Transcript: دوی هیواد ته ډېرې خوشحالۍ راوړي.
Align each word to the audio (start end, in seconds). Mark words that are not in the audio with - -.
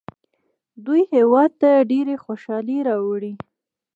دوی 0.85 1.01
هیواد 1.13 1.51
ته 1.61 1.69
ډېرې 1.91 2.15
خوشحالۍ 2.25 2.77
راوړي. 2.89 3.33